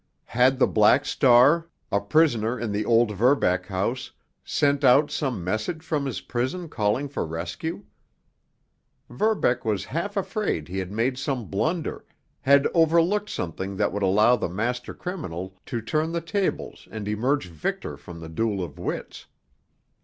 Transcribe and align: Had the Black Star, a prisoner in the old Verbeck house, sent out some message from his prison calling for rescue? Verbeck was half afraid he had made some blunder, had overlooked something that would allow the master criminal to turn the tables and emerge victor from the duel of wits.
Had 0.33 0.57
the 0.57 0.65
Black 0.65 1.05
Star, 1.05 1.69
a 1.91 1.99
prisoner 2.01 2.59
in 2.59 2.71
the 2.71 2.85
old 2.85 3.15
Verbeck 3.15 3.67
house, 3.67 4.09
sent 4.43 4.83
out 4.83 5.11
some 5.11 5.43
message 5.43 5.83
from 5.83 6.07
his 6.07 6.21
prison 6.21 6.69
calling 6.69 7.07
for 7.07 7.23
rescue? 7.23 7.83
Verbeck 9.11 9.63
was 9.63 9.85
half 9.85 10.17
afraid 10.17 10.67
he 10.67 10.79
had 10.79 10.91
made 10.91 11.19
some 11.19 11.45
blunder, 11.45 12.03
had 12.41 12.65
overlooked 12.73 13.29
something 13.29 13.77
that 13.77 13.93
would 13.93 14.01
allow 14.01 14.35
the 14.35 14.49
master 14.49 14.95
criminal 14.95 15.55
to 15.67 15.81
turn 15.83 16.13
the 16.13 16.19
tables 16.21 16.87
and 16.89 17.07
emerge 17.07 17.45
victor 17.47 17.95
from 17.95 18.21
the 18.21 18.29
duel 18.29 18.63
of 18.63 18.79
wits. 18.79 19.27